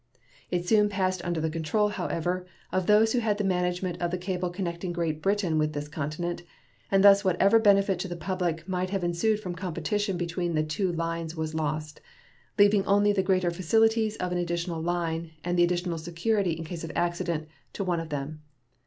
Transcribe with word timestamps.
It 0.49 0.67
soon 0.67 0.89
passed 0.89 1.23
under 1.23 1.39
the 1.39 1.51
control, 1.51 1.89
however, 1.89 2.47
of 2.71 2.87
those 2.87 3.13
who 3.13 3.19
had 3.19 3.37
the 3.37 3.43
management 3.43 4.01
of 4.01 4.09
the 4.09 4.17
cable 4.17 4.49
connecting 4.49 4.91
Great 4.91 5.21
Britain 5.21 5.59
with 5.59 5.73
this 5.73 5.87
continent, 5.87 6.41
and 6.89 7.03
thus 7.03 7.23
whatever 7.23 7.59
benefit 7.59 7.99
to 7.99 8.07
the 8.07 8.15
public 8.15 8.67
might 8.67 8.89
have 8.89 9.03
ensued 9.03 9.39
from 9.39 9.53
competition 9.53 10.17
between 10.17 10.55
the 10.55 10.63
two 10.63 10.91
lines 10.91 11.35
was 11.35 11.53
lost, 11.53 12.01
leaving 12.57 12.83
only 12.87 13.13
the 13.13 13.21
greater 13.21 13.51
facilities 13.51 14.15
of 14.15 14.31
an 14.31 14.39
additional 14.39 14.81
line 14.81 15.33
and 15.43 15.55
the 15.55 15.63
additional 15.63 15.99
security 15.99 16.53
in 16.53 16.63
case 16.63 16.83
of 16.83 16.91
accident 16.95 17.47
to 17.73 17.83
one 17.83 17.99
of 17.99 18.09
them. 18.09 18.41